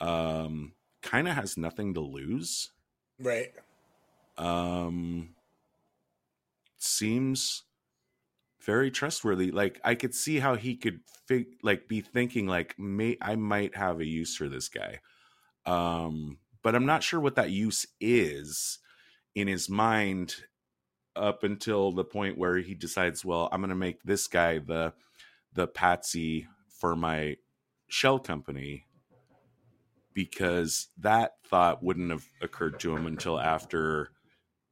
[0.00, 2.70] um, kind of has nothing to lose.
[3.18, 3.52] Right.
[4.38, 5.35] Um,
[6.86, 7.64] seems
[8.64, 9.50] very trustworthy.
[9.50, 13.76] Like I could see how he could fig- like be thinking like may I might
[13.76, 15.00] have a use for this guy.
[15.64, 18.78] Um, but I'm not sure what that use is
[19.34, 20.34] in his mind
[21.14, 24.92] up until the point where he decides, well, I'm going to make this guy the
[25.52, 27.36] the patsy for my
[27.88, 28.84] shell company
[30.12, 34.10] because that thought wouldn't have occurred to him until after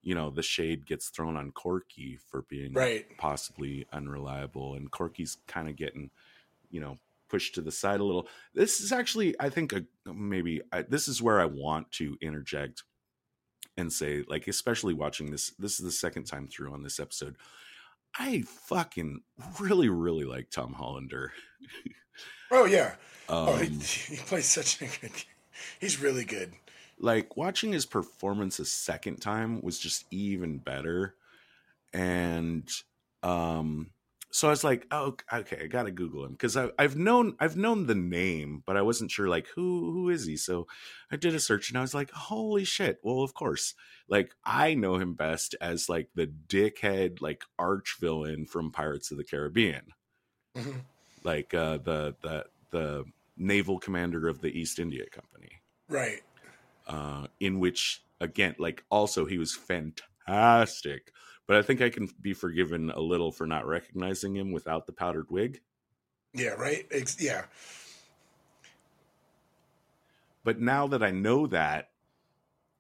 [0.05, 3.07] you know the shade gets thrown on Corky for being right.
[3.19, 6.11] possibly unreliable and Corky's kind of getting
[6.71, 8.29] you know pushed to the side a little.
[8.55, 12.85] This is actually i think a, maybe I, this is where i want to interject
[13.77, 17.37] and say like especially watching this this is the second time through on this episode.
[18.17, 19.21] I fucking
[19.59, 21.33] really really like tom hollander.
[22.51, 22.95] Oh yeah.
[23.29, 25.13] Um, oh he, um, he plays such a good
[25.81, 26.53] he's really good
[26.99, 31.15] like watching his performance a second time was just even better
[31.93, 32.69] and
[33.23, 33.91] um
[34.35, 37.87] so I was like, oh, okay, I gotta Google him because I've known I've known
[37.87, 40.37] the name, but I wasn't sure like who who is he.
[40.37, 40.67] So
[41.13, 42.99] I did a search and I was like, holy shit!
[43.05, 43.75] Well, of course,
[44.09, 49.19] like I know him best as like the dickhead like arch villain from Pirates of
[49.19, 49.93] the Caribbean,
[50.57, 50.79] mm-hmm.
[51.23, 53.05] like uh, the the the
[53.37, 56.23] naval commander of the East India Company, right?
[56.87, 61.13] Uh, in which again, like also he was fantastic
[61.47, 64.93] but I think I can be forgiven a little for not recognizing him without the
[64.93, 65.61] powdered wig.
[66.33, 66.87] Yeah, right.
[66.91, 67.45] It's, yeah.
[70.43, 71.91] But now that I know that,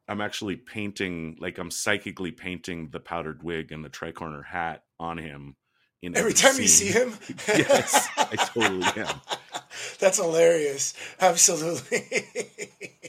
[0.08, 5.18] I'm actually painting, like I'm psychically painting the powdered wig and the tricorner hat on
[5.18, 5.56] him.
[6.02, 6.62] In every, every time scene.
[6.62, 7.14] you see him.
[7.48, 9.20] yes, I totally am.
[9.98, 10.92] That's hilarious.
[11.18, 12.26] Absolutely.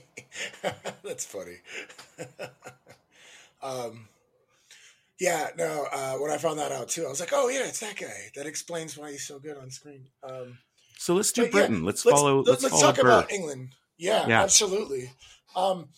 [1.03, 1.57] That's funny.
[3.63, 4.07] um,
[5.19, 5.87] yeah, no.
[5.91, 8.31] Uh, when I found that out too, I was like, "Oh yeah, it's that guy."
[8.35, 10.07] That explains why he's so good on screen.
[10.23, 10.57] Um,
[10.97, 11.79] so let's do Britain.
[11.79, 12.41] Yeah, let's, let's, follow.
[12.41, 13.75] Let's, let's, follow talk about England.
[13.97, 14.41] Yeah, yeah.
[14.41, 15.11] absolutely.
[15.55, 15.89] Um,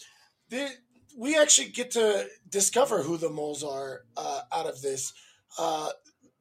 [0.50, 0.70] the,
[1.18, 5.14] we actually get to discover who the moles are uh, out of this.
[5.58, 5.90] Uh,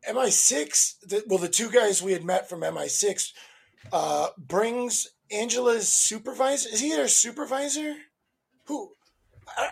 [0.09, 1.01] MI6.
[1.01, 3.33] The, well, the two guys we had met from MI6
[3.93, 6.69] uh, brings Angela's supervisor.
[6.73, 7.95] Is he their supervisor?
[8.67, 8.93] Who?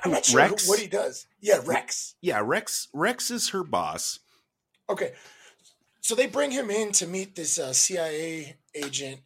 [0.04, 0.68] I'm not sure Rex?
[0.68, 1.26] what he does.
[1.40, 2.14] Yeah, Rex.
[2.20, 2.88] Yeah, Rex.
[2.92, 4.20] Rex is her boss.
[4.88, 5.12] Okay,
[6.00, 9.20] so they bring him in to meet this uh, CIA agent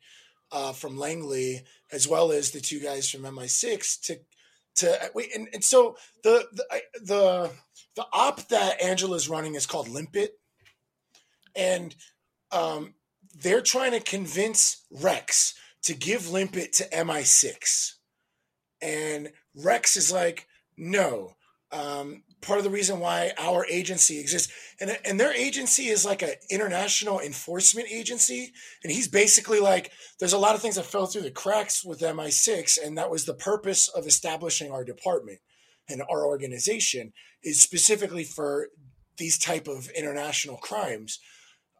[0.52, 4.18] uh, from Langley, as well as the two guys from MI6 to
[4.76, 5.34] to uh, wait.
[5.34, 7.50] And, and so the the the
[7.96, 10.38] the op that Angela's running is called Limpet,
[11.56, 11.94] and
[12.52, 12.94] um,
[13.42, 17.92] they're trying to convince Rex to give Limpet to MI6.
[18.80, 21.32] And Rex is like, no.
[21.70, 26.22] Um, part of the reason why our agency exists, and and their agency is like
[26.22, 31.06] an international enforcement agency, and he's basically like, there's a lot of things that fell
[31.06, 35.40] through the cracks with MI6, and that was the purpose of establishing our department
[35.88, 37.12] and our organization
[37.42, 38.68] is specifically for
[39.16, 41.18] these type of international crimes.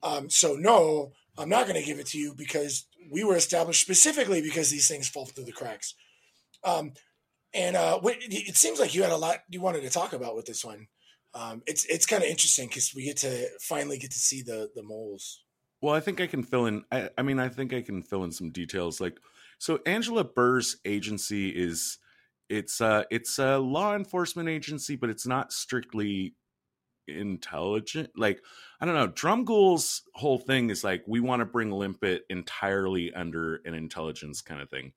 [0.02, 3.80] Um, so no, I'm not going to give it to you because we were established
[3.80, 5.94] specifically because these things fall through the cracks.
[6.64, 6.92] Um,
[7.54, 10.46] and uh, it seems like you had a lot you wanted to talk about with
[10.46, 10.86] this one.
[11.34, 14.70] Um, it's it's kind of interesting because we get to finally get to see the
[14.74, 15.42] the moles.
[15.80, 16.84] Well, I think I can fill in.
[16.90, 19.00] I, I mean, I think I can fill in some details.
[19.00, 19.18] Like,
[19.58, 21.98] so Angela Burr's agency is
[22.48, 26.34] it's uh it's a law enforcement agency, but it's not strictly
[27.08, 28.10] intelligent.
[28.16, 28.42] Like,
[28.80, 29.08] I don't know.
[29.08, 34.60] Dromgoole's whole thing is like we want to bring Limpet entirely under an intelligence kind
[34.60, 34.92] of thing,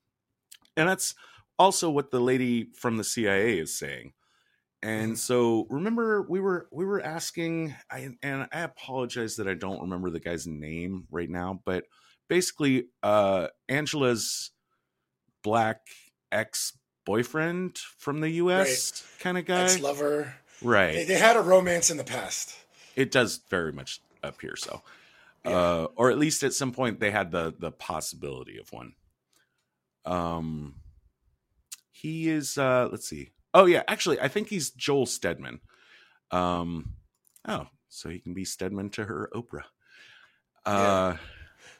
[0.76, 1.16] and that's
[1.58, 4.14] also what the lady from the CIA is saying.
[4.84, 5.16] And mm-hmm.
[5.16, 10.10] so remember we were we were asking I, and I apologize that I don't remember
[10.10, 11.86] the guy's name right now, but
[12.28, 14.52] basically uh Angela's
[15.44, 15.82] black
[16.32, 16.74] ex
[17.06, 19.24] boyfriend from the US right.
[19.24, 19.64] kind of guy.
[19.64, 20.34] Ex lover.
[20.62, 20.94] Right.
[20.94, 22.56] They, they, had a romance in the past.
[22.96, 24.82] It does very much appear so.
[25.46, 25.52] Yeah.
[25.52, 28.94] Uh or at least at some point they had the the possibility of one.
[30.06, 30.76] Um
[31.90, 33.32] he is uh let's see.
[33.54, 35.62] Oh yeah, actually I think he's Joel Stedman.
[36.30, 36.94] Um
[37.48, 39.66] oh, so he can be Stedman to her Oprah.
[40.66, 41.16] Uh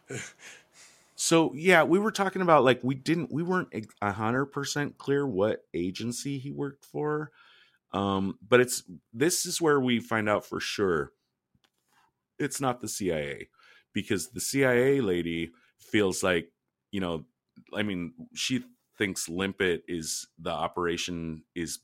[0.10, 0.18] yeah.
[1.24, 3.70] So yeah, we were talking about like we didn't we weren't
[4.02, 7.30] a hundred percent clear what agency he worked for.
[7.94, 8.84] Um, but it's
[9.14, 11.12] this is where we find out for sure
[12.42, 13.50] it's not the CIA
[13.94, 16.52] because the CIA lady feels like,
[16.92, 17.26] you know,
[17.74, 18.64] I mean, she
[18.98, 21.80] thinks Limpet is the operation is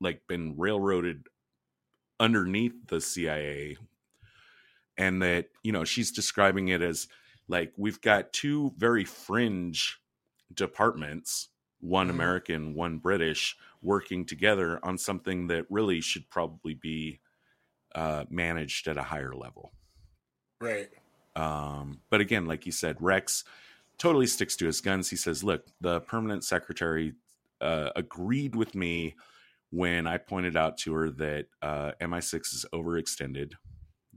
[0.00, 1.26] like been railroaded
[2.18, 3.76] underneath the CIA
[4.98, 7.08] and that you know she's describing it as
[7.48, 9.98] like we've got two very fringe
[10.52, 11.48] departments
[11.80, 12.16] one mm-hmm.
[12.16, 17.20] American one British working together on something that really should probably be
[17.94, 19.72] uh, managed at a higher level.
[20.60, 20.88] Right.
[21.34, 23.44] Um, but again, like you said, Rex
[23.98, 25.10] totally sticks to his guns.
[25.10, 27.14] He says, "Look, the permanent secretary
[27.60, 29.14] uh, agreed with me
[29.70, 33.52] when I pointed out to her that uh, MI6 is overextended,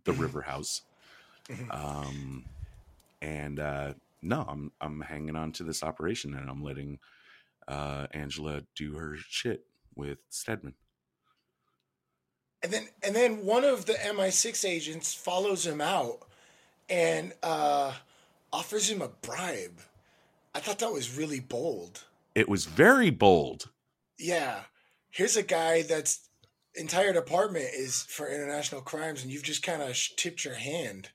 [0.03, 0.13] the.
[0.23, 0.81] River House,
[1.69, 2.45] um,
[3.21, 6.99] and uh, no, I'm I'm hanging on to this operation and I'm letting
[7.67, 10.75] uh, Angela do her shit with Stedman."
[12.63, 16.19] And then, and then one of the MI6 agents follows him out
[16.89, 17.91] and uh,
[18.53, 19.79] offers him a bribe.
[20.55, 22.05] I thought that was really bold.
[22.35, 23.69] It was very bold.
[24.17, 24.61] Yeah.
[25.09, 26.29] Here's a guy that's
[26.75, 31.09] entire department is for international crimes, and you've just kind of tipped your hand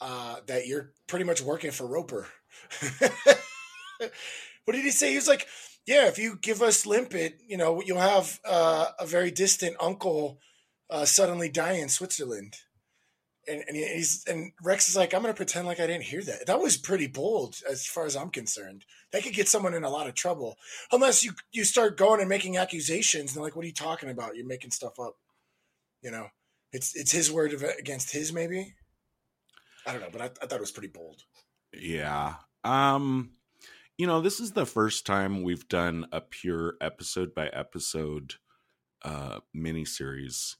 [0.00, 2.28] uh, that you're pretty much working for Roper.
[4.70, 5.10] what did he say?
[5.10, 5.48] He was like,
[5.84, 10.38] "Yeah, if you give us limpet, you know, you'll have uh, a very distant uncle
[10.88, 12.56] uh, suddenly die in Switzerland."
[13.48, 16.46] and, and he's and Rex is like, I'm gonna pretend like I didn't hear that.
[16.46, 18.84] That was pretty bold as far as I'm concerned.
[19.12, 20.56] That could get someone in a lot of trouble
[20.92, 23.30] unless you you start going and making accusations.
[23.30, 24.36] And they're like, what are you talking about?
[24.36, 25.16] You're making stuff up.
[26.02, 26.28] You know,
[26.72, 28.74] it's it's his word against his maybe.
[29.86, 31.22] I don't know, but I, I thought it was pretty bold.
[31.72, 32.34] Yeah.
[32.62, 33.30] Um,
[34.00, 38.36] you know, this is the first time we've done a pure episode by episode
[39.02, 40.56] uh miniseries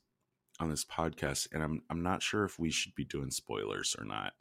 [0.60, 4.04] on this podcast, and I'm I'm not sure if we should be doing spoilers or
[4.04, 4.34] not.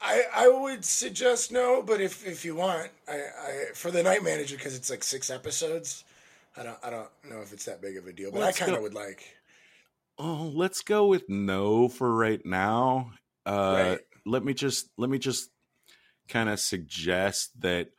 [0.00, 4.22] I I would suggest no, but if if you want, I, I for the night
[4.22, 6.04] manager because it's like six episodes.
[6.56, 8.66] I don't I don't know if it's that big of a deal, but let's I
[8.66, 9.24] kind of would like.
[10.18, 13.10] Oh, let's go with no for right now.
[13.44, 14.00] Uh, right.
[14.24, 15.50] Let me just let me just
[16.30, 17.90] kind of suggest that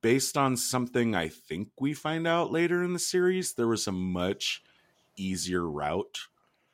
[0.00, 3.92] based on something I think we find out later in the series, there was a
[3.92, 4.62] much
[5.16, 6.18] easier route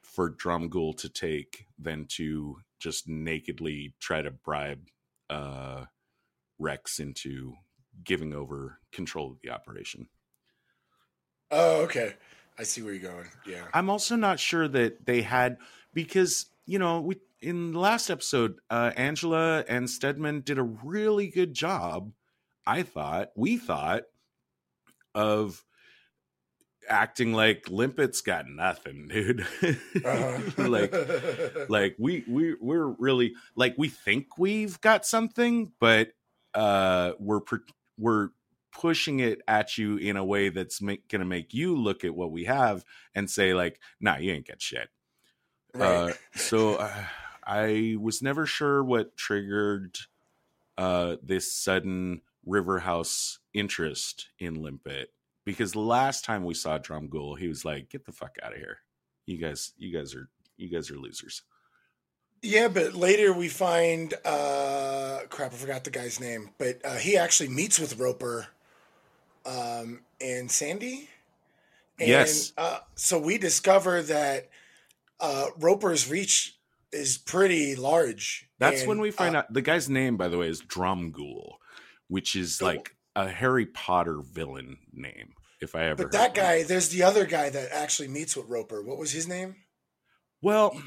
[0.03, 4.89] for Dromgoole to take than to just nakedly try to bribe
[5.29, 5.85] uh,
[6.59, 7.55] Rex into
[8.03, 10.09] giving over control of the operation.
[11.51, 12.15] Oh, okay.
[12.59, 13.27] I see where you're going.
[13.47, 13.65] Yeah.
[13.73, 15.59] I'm also not sure that they had
[15.95, 21.29] because you know we in the last episode, uh, Angela and Stedman did a really
[21.29, 22.13] good job.
[22.67, 24.03] I thought we thought
[25.15, 25.65] of
[26.89, 30.69] acting like limpet's got nothing dude uh-huh.
[30.69, 30.95] like
[31.69, 36.09] like we we we're really like we think we've got something but
[36.55, 37.41] uh we're
[37.99, 38.31] we're
[38.73, 42.33] pushing it at you in a way that's make, gonna make you look at what
[42.33, 42.85] we have
[43.15, 44.89] and say like nah you ain't got shit
[45.75, 45.87] right.
[45.87, 47.05] uh so uh,
[47.47, 49.99] i was never sure what triggered
[50.79, 55.13] uh this sudden river house interest in limpet
[55.45, 58.59] because the last time we saw Dromgoole, he was like, "Get the fuck out of
[58.59, 58.79] here,
[59.27, 59.73] you guys!
[59.79, 61.43] You guys are you guys are losers."
[62.43, 67.17] Yeah, but later we find uh crap, I forgot the guy's name, but uh, he
[67.17, 68.49] actually meets with Roper
[69.45, 71.09] um and Sandy.
[71.99, 72.53] And, yes.
[72.57, 74.49] Uh, so we discover that
[75.19, 76.57] uh Roper's reach
[76.93, 78.49] is pretty large.
[78.59, 81.55] That's and, when we find uh, out the guy's name, by the way, is Dromgoole,
[82.09, 85.35] which is like a Harry Potter villain name.
[85.61, 86.05] If I ever.
[86.05, 88.83] But that guy, there's the other guy that actually meets with Roper.
[88.83, 89.57] What was his name?
[90.41, 90.81] Well,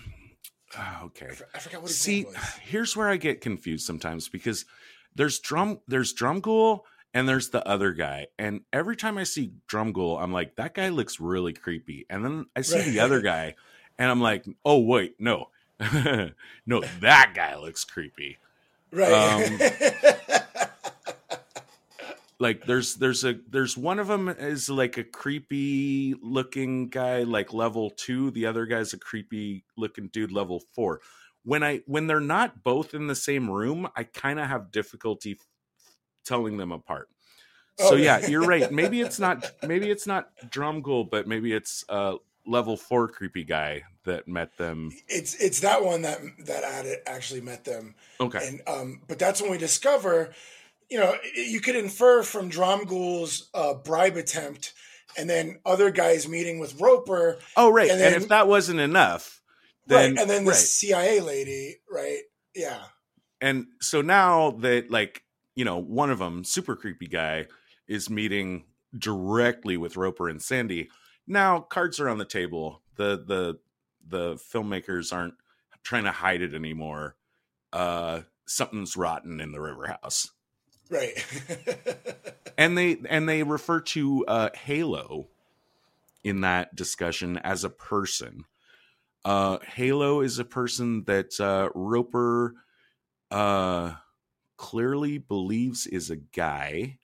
[1.04, 1.28] okay.
[1.54, 2.26] I, forgot what his See,
[2.62, 4.66] here's where I get confused sometimes because
[5.16, 6.82] there's drum, there's Dromgoole,
[7.14, 8.28] and there's the other guy.
[8.40, 12.06] And every time I see Dromgoole, I'm like, that guy looks really creepy.
[12.10, 12.86] And then I see right.
[12.86, 13.56] the other guy,
[14.00, 15.50] and I'm like, oh wait, no,
[16.66, 18.38] no, that guy looks creepy.
[18.92, 19.12] Right.
[19.12, 19.60] Um,
[22.40, 27.54] like there's there's a there's one of them is like a creepy looking guy like
[27.54, 31.00] level 2 the other guy's a creepy looking dude level 4
[31.44, 35.38] when i when they're not both in the same room i kind of have difficulty
[36.24, 37.10] telling them apart.
[37.80, 38.72] Oh, so yeah you're right.
[38.72, 42.16] Maybe it's not maybe it's not Dromgoole but maybe it's uh
[42.46, 47.64] level 4 creepy guy that met them it's it's that one that that actually met
[47.64, 50.34] them okay and um but that's when we discover
[50.94, 54.74] you know, you could infer from Dromgoole's uh, bribe attempt
[55.18, 57.40] and then other guys meeting with Roper.
[57.58, 57.90] Oh, right.
[57.90, 59.42] And, then, and if that wasn't enough,
[59.88, 60.12] then.
[60.12, 60.60] Right, and then the right.
[60.60, 62.22] CIA lady, right?
[62.56, 62.80] Yeah.
[63.42, 65.24] And so now that, like,
[65.56, 67.48] you know, one of them, super creepy guy,
[67.88, 68.66] is meeting
[68.98, 70.90] directly with Roper and Sandy.
[71.28, 72.82] Now cards are on the table.
[72.96, 73.60] The the
[74.06, 75.36] the filmmakers aren't
[75.84, 77.16] trying to hide it anymore.
[77.72, 80.32] Uh something's rotten in the river house.
[80.90, 81.14] Right.
[82.58, 85.28] and they and they refer to uh, Halo
[86.24, 88.46] in that discussion as a person.
[89.26, 92.56] Uh, Halo is a person that uh, Roper
[93.32, 93.94] uh,
[94.58, 97.00] clearly believes is a guy.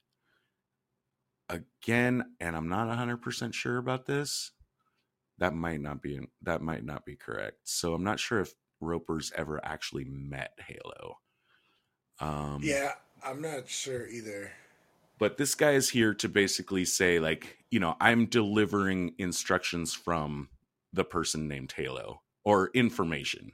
[1.50, 4.52] Again, and I'm not 100% sure about this.
[5.39, 7.60] That might not be that might not be correct.
[7.64, 11.18] So I'm not sure if Roper's ever actually met Halo.
[12.20, 12.93] Um, yeah,
[13.24, 14.52] I'm not sure either.
[15.18, 20.50] But this guy is here to basically say, like, you know, I'm delivering instructions from
[20.93, 23.52] the person named Halo or information.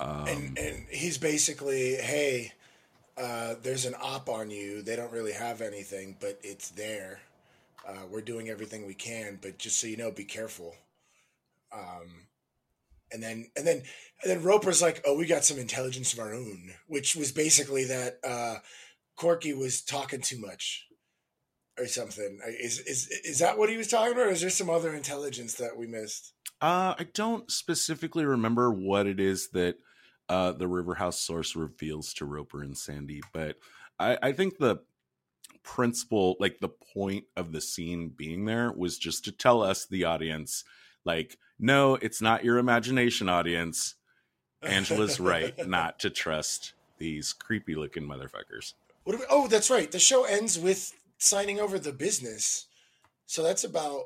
[0.00, 2.52] Um, and, and he's basically, hey,
[3.20, 4.82] uh, there's an op on you.
[4.82, 7.20] They don't really have anything, but it's there.
[7.86, 10.74] Uh, we're doing everything we can, but just so you know, be careful.
[11.72, 12.26] Um,
[13.12, 13.82] and then and then
[14.22, 17.84] and then Roper's like, "Oh, we got some intelligence of our own," which was basically
[17.86, 18.56] that uh,
[19.16, 20.86] Corky was talking too much
[21.78, 22.40] or something.
[22.46, 24.28] Is is is that what he was talking about?
[24.28, 26.32] Or is there some other intelligence that we missed?
[26.60, 29.76] Uh, I don't specifically remember what it is that
[30.30, 33.56] uh, the Riverhouse source reveals to Roper and Sandy, but
[33.98, 34.78] I, I think the
[35.64, 40.04] principle, like the point of the scene being there, was just to tell us, the
[40.04, 40.62] audience,
[41.04, 43.96] like, no, it's not your imagination, audience.
[44.62, 48.74] Angela's right not to trust these creepy looking motherfuckers.
[49.04, 49.90] We, oh, that's right.
[49.90, 52.66] The show ends with signing over the business.
[53.26, 54.04] So that's about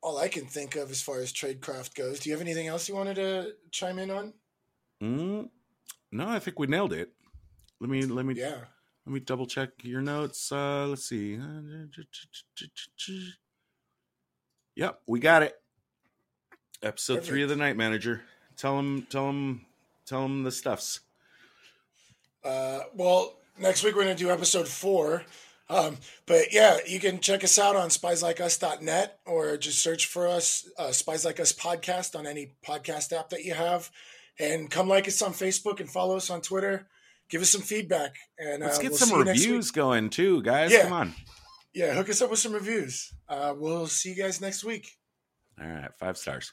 [0.00, 2.20] all I can think of as far as tradecraft goes.
[2.20, 4.34] Do you have anything else you wanted to chime in on?
[5.02, 5.48] Mm,
[6.12, 7.10] no, I think we nailed it.
[7.80, 8.58] Let me let me yeah.
[9.04, 10.52] Let me double check your notes.
[10.52, 11.36] Uh, let's see.
[14.76, 15.54] Yep, we got it.
[16.82, 17.28] Episode Perfect.
[17.28, 18.22] three of the Night Manager.
[18.56, 19.62] Tell him, tell him,
[20.06, 21.00] tell him the stuffs.
[22.44, 25.24] Uh, well, next week we're gonna do episode four.
[25.68, 25.96] Um,
[26.26, 30.92] but yeah, you can check us out on spieslikeus.net or just search for us, uh,
[30.92, 33.90] Spies Like Us podcast on any podcast app that you have.
[34.42, 36.88] And come like us on Facebook and follow us on Twitter.
[37.30, 38.14] Give us some feedback.
[38.38, 40.72] And let's uh, get we'll some reviews going too, guys.
[40.72, 40.82] Yeah.
[40.82, 41.14] Come on.
[41.74, 43.14] Yeah, hook us up with some reviews.
[43.28, 44.86] Uh, we'll see you guys next week.
[45.60, 46.52] All right, five stars.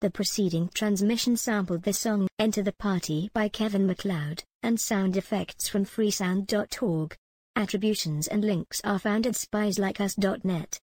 [0.00, 5.66] The preceding transmission sampled the song Enter the Party by Kevin MacLeod and sound effects
[5.68, 7.16] from freesound.org.
[7.56, 10.80] Attributions and links are found at spieslikeus.net.